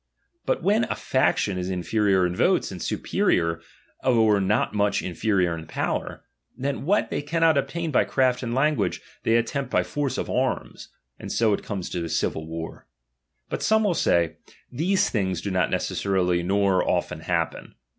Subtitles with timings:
[0.47, 3.61] But when a faction is inferior in votes, and superior,
[4.03, 6.23] or not much infe rior in power,
[6.57, 10.89] then what they caunot obtain by craft and language, they attempt by force of arms;
[11.19, 12.87] and so it comes to a civil war.
[13.47, 14.37] But some will say,
[14.71, 17.75] these things do not necessarUy, nor often happen.